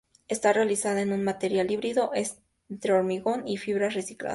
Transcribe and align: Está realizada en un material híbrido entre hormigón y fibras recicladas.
Está 0.27 0.51
realizada 0.51 1.03
en 1.03 1.13
un 1.13 1.23
material 1.23 1.69
híbrido 1.69 2.09
entre 2.69 2.91
hormigón 2.93 3.47
y 3.47 3.57
fibras 3.57 3.93
recicladas. 3.93 4.29